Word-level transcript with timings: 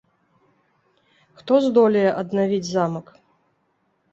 Хто 1.41 1.53
здолее 1.65 2.07
аднавіць 2.23 2.69
замак? 2.73 3.07